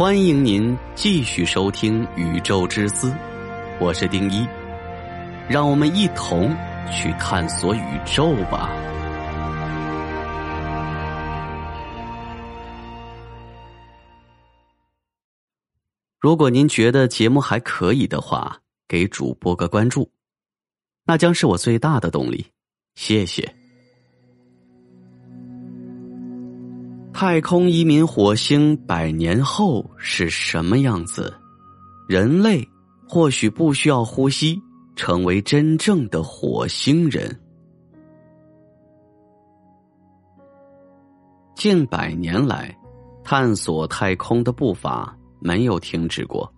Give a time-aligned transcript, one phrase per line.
[0.00, 3.10] 欢迎您继续收听《宇宙之思》，
[3.78, 4.48] 我是丁一，
[5.46, 6.56] 让我们一同
[6.90, 8.70] 去探索宇宙吧。
[16.18, 18.58] 如果您觉得节目还可以的话，
[18.88, 20.10] 给主播个关注，
[21.04, 22.46] 那将是我最大的动力。
[22.94, 23.59] 谢谢。
[27.22, 31.30] 太空移民火星百年后是什么样子？
[32.08, 32.66] 人类
[33.06, 34.58] 或许不需要呼吸，
[34.96, 37.38] 成为真正的火星人。
[41.54, 42.74] 近百年来，
[43.22, 46.50] 探索太空的步伐没有停止过。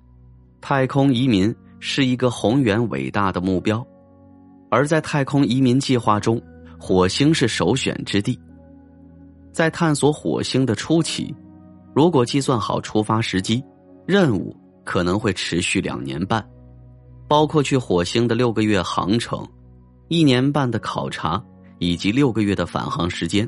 [0.60, 3.84] 太空移民是一个宏远伟大的目标，
[4.70, 6.40] 而在太空移民计划中，
[6.78, 8.38] 火星是首选之地。
[9.52, 11.34] 在探索火星的初期，
[11.94, 13.62] 如果计算好出发时机，
[14.06, 16.44] 任务可能会持续两年半，
[17.28, 19.46] 包括去火星的六个月航程、
[20.08, 21.42] 一年半的考察
[21.78, 23.46] 以及六个月的返航时间。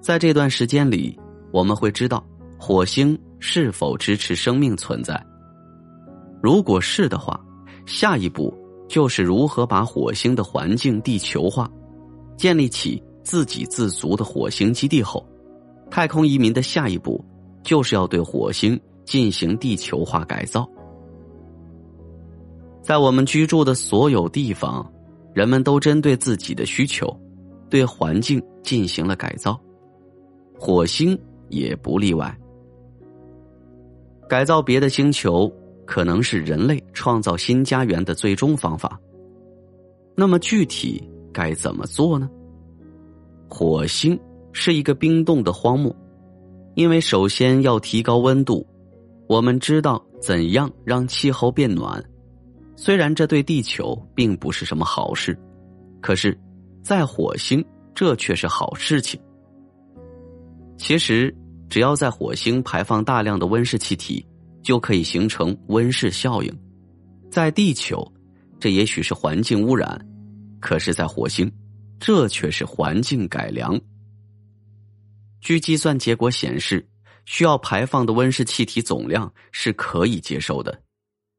[0.00, 1.18] 在这段时间里，
[1.52, 2.24] 我们会知道
[2.58, 5.24] 火星是否支持生命存在。
[6.42, 7.40] 如果是的话，
[7.86, 8.52] 下一步
[8.88, 11.70] 就是如何把火星的环境地球化，
[12.36, 13.00] 建立起。
[13.26, 15.26] 自给自足的火星基地后，
[15.90, 17.22] 太空移民的下一步
[17.64, 20.64] 就是要对火星进行地球化改造。
[22.82, 24.88] 在我们居住的所有地方，
[25.34, 27.12] 人们都针对自己的需求，
[27.68, 29.60] 对环境进行了改造，
[30.56, 32.32] 火星也不例外。
[34.28, 35.52] 改造别的星球
[35.84, 39.00] 可能是人类创造新家园的最终方法。
[40.14, 42.30] 那么具体该怎么做呢？
[43.48, 44.18] 火星
[44.52, 45.94] 是一个冰冻的荒漠，
[46.74, 48.66] 因为首先要提高温度。
[49.28, 52.00] 我们知道怎样让气候变暖，
[52.76, 55.36] 虽然这对地球并不是什么好事，
[56.00, 56.38] 可是，
[56.80, 59.18] 在火星这却是好事情。
[60.78, 61.34] 其实，
[61.68, 64.24] 只要在火星排放大量的温室气体，
[64.62, 66.52] 就可以形成温室效应。
[67.28, 68.06] 在地球，
[68.60, 70.00] 这也许是环境污染，
[70.60, 71.50] 可是，在火星。
[71.98, 73.78] 这却是环境改良。
[75.40, 76.86] 据计算结果显示，
[77.24, 80.82] 需要排放的温室气体总量是可以接受的，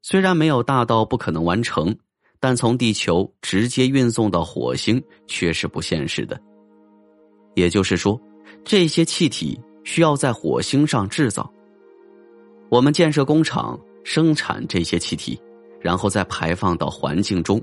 [0.02, 1.96] 虽然没有大到不可能完成，
[2.40, 6.40] 但从地球直接运送到火星却是不现实的。
[7.54, 8.20] 也就是说，
[8.64, 11.52] 这些气体需要在火星上制造。
[12.70, 15.40] 我们建设工厂生产这些气体，
[15.80, 17.62] 然后再排放到环境中。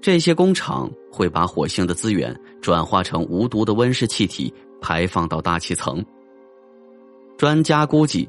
[0.00, 6.04] 这些工厂会把火星的资源转化成无毒的温室气体，排放到大气层。
[7.36, 8.28] 专家估计，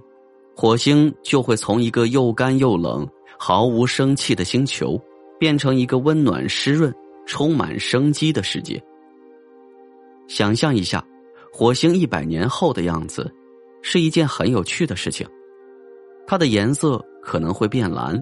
[0.56, 3.08] 火星就会从一个又干又冷、
[3.38, 5.00] 毫无生气的星球，
[5.40, 6.94] 变成一个温暖、湿润、
[7.26, 8.82] 充满生机的世界。
[10.28, 11.06] 想象一下，
[11.54, 13.32] 火星一百年后的样子，
[13.82, 15.28] 是一件很有趣的事情。
[16.26, 18.22] 它的颜色可能会变蓝，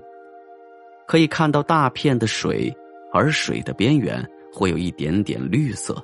[1.07, 2.71] 可以看到大片的水。
[3.15, 4.21] 而水的边缘
[4.51, 5.95] 会有一点点绿色，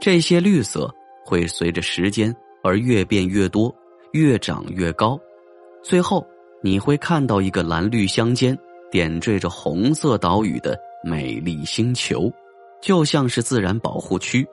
[0.00, 0.92] 这些绿色
[1.24, 2.34] 会随着时间
[2.64, 3.72] 而越变越多，
[4.10, 5.16] 越长越高，
[5.80, 6.26] 最后
[6.64, 8.58] 你会看到一个蓝绿相间、
[8.90, 12.28] 点缀着红色岛屿的美丽星球，
[12.82, 14.44] 就像是自然保护区。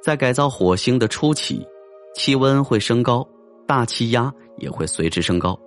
[0.00, 1.66] 在改造火星的初期，
[2.14, 3.28] 气温会升高，
[3.66, 5.58] 大气压也会随之升高，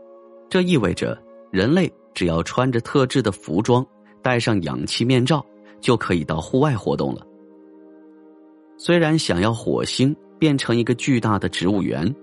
[0.50, 1.22] 这意味着
[1.52, 1.92] 人类。
[2.16, 3.86] 只要穿着特制的服装，
[4.24, 5.46] 戴上氧气面罩，
[5.80, 7.22] 就可以到户外活动了。
[8.78, 12.14] 虽然想要火星变成一个巨大的植物园，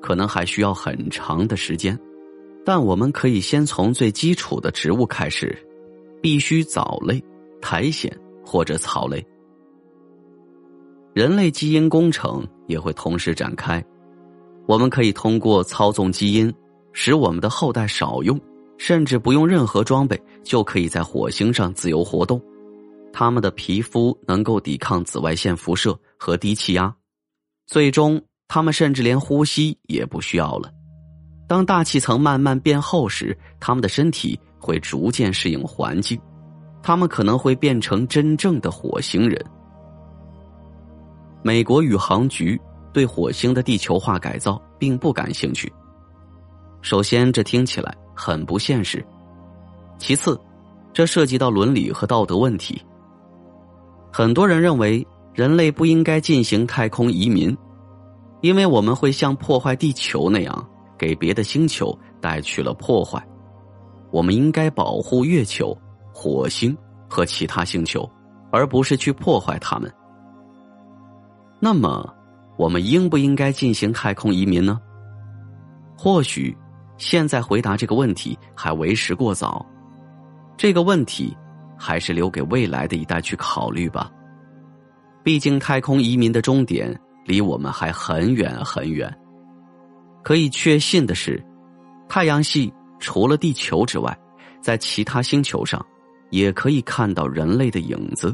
[0.00, 1.96] 可能还需要很长的时间，
[2.64, 5.56] 但我们可以先从最基础的植物开始，
[6.20, 7.22] 必须藻类、
[7.60, 8.10] 苔藓
[8.44, 9.24] 或者草类。
[11.14, 13.84] 人类基因工程也会同时展开，
[14.66, 16.52] 我们可以通过操纵基因，
[16.92, 18.40] 使我们的后代少用。
[18.84, 22.42] 甚至不用任何装备就可以在火星上自由活动，
[23.12, 26.92] 他们的皮肤能够抵抗紫外线辐射和低气压，
[27.64, 30.68] 最终他们甚至连呼吸也不需要了。
[31.46, 36.20] 当大气层慢慢变厚时，他们的身体会逐渐适应环境，
[36.82, 39.40] 他们可能会变成真正的火星人。
[41.40, 42.60] 美国宇航局
[42.92, 45.72] 对火星的地球化改造并不感兴趣。
[46.80, 47.96] 首先，这听起来。
[48.24, 49.04] 很不现实。
[49.98, 50.40] 其次，
[50.92, 52.80] 这涉及到伦理和道德问题。
[54.12, 55.04] 很多人认为
[55.34, 57.56] 人类不应该进行太空移民，
[58.40, 63.20] 因为我们会像破坏地球那样，给别的星球带去了破坏。
[64.12, 65.76] 我们应该保护月球、
[66.14, 66.76] 火星
[67.08, 68.08] 和其他星球，
[68.52, 69.92] 而不是去破坏它们。
[71.58, 72.08] 那么，
[72.56, 74.80] 我们应不应该进行太空移民呢？
[75.98, 76.56] 或许，
[77.02, 79.66] 现在回答这个问题还为时过早。
[80.56, 81.36] 这个问题，
[81.76, 84.08] 还是留给未来的一代去考虑吧。
[85.24, 89.12] 毕竟，太空移民的终点离我们还很远很远。
[90.22, 91.44] 可以确信的是，
[92.08, 94.16] 太阳系除了地球之外，
[94.60, 95.84] 在其他星球上，
[96.30, 98.32] 也可以看到人类的影子。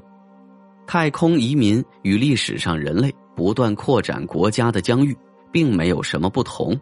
[0.86, 5.16] 太空移民与历史上人类不断扩展国家的疆域，
[5.50, 6.78] 并没有什么不同。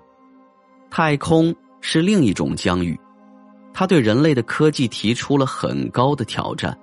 [0.90, 1.54] 太空
[1.88, 2.98] 是另一种疆域。
[3.72, 6.76] 它对人类的科技提出了很高的挑战。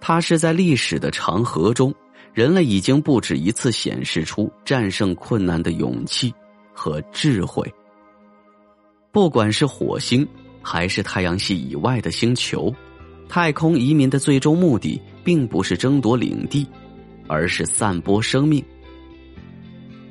[0.00, 1.94] 它是在历史的长河中，
[2.32, 6.32] 人类已经不止一次显示出战胜困难的勇气
[6.72, 7.70] 和智慧。
[9.12, 10.26] 不管是火星
[10.62, 12.74] 还是太阳系以外的星球，
[13.28, 16.66] 太空移民的最终目的并不是争夺领地，
[17.28, 18.64] 而是散播生命。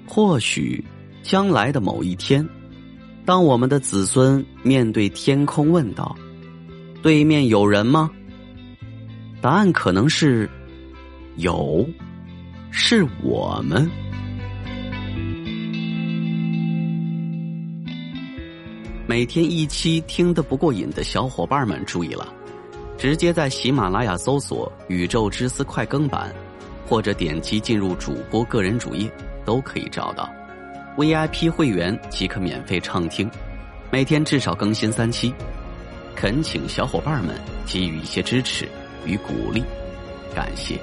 [0.06, 0.86] 或许，
[1.24, 2.48] 将来的某一天。
[3.31, 6.13] 当我们的子孙面对天空问道
[7.01, 8.12] ：“对面有人吗？”
[9.39, 10.50] 答案可能是
[11.39, 11.88] “有”，
[12.72, 13.89] 是我们。
[19.07, 22.28] 每天一期听得不过瘾的小伙伴们注意了，
[22.98, 26.36] 直接在喜马拉雅搜索“宇宙之思快更版”，
[26.86, 29.10] 或者点击进入主播个人主页，
[29.45, 30.30] 都可以找到。
[30.97, 33.29] VIP 会员即可免费畅听，
[33.89, 35.33] 每天至少更新三期，
[36.15, 37.35] 恳请小伙伴们
[37.65, 38.67] 给予一些支持
[39.05, 39.63] 与鼓励，
[40.35, 40.77] 感谢。